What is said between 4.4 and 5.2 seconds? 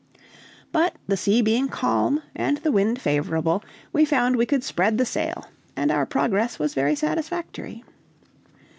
could spread the